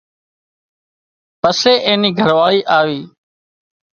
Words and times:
پسي 1.41 1.73
اين 1.85 1.97
نِي 2.01 2.09
گھر 2.19 2.29
واۯي 2.37 2.59
آوي 2.77 2.99